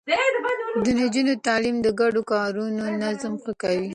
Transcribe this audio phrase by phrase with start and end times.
[0.83, 3.89] د نجونو تعليم د ګډو کارونو نظم ښه کوي.